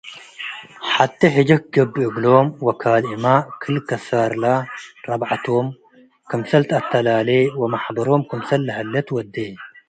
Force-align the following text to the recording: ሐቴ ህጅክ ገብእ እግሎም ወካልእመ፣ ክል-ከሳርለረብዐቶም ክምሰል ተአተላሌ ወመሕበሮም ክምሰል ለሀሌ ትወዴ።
ሐቴ 0.93 1.19
ህጅክ 1.35 1.63
ገብእ 1.73 2.03
እግሎም 2.09 2.47
ወካልእመ፣ 2.65 3.25
ክል-ከሳርለረብዐቶም 3.61 5.67
ክምሰል 6.29 6.63
ተአተላሌ 6.69 7.29
ወመሕበሮም 7.59 8.21
ክምሰል 8.29 8.61
ለሀሌ 8.67 8.93
ትወዴ። 9.07 9.35